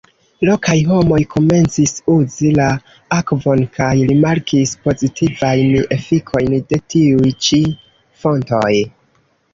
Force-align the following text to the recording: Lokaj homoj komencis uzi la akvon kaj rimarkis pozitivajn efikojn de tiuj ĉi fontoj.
Lokaj 0.47 0.75
homoj 0.91 1.19
komencis 1.33 1.93
uzi 2.13 2.53
la 2.59 2.69
akvon 3.19 3.61
kaj 3.77 3.91
rimarkis 4.13 4.73
pozitivajn 4.87 5.77
efikojn 5.99 6.59
de 6.73 6.81
tiuj 6.95 7.35
ĉi 7.49 7.61
fontoj. 8.25 8.75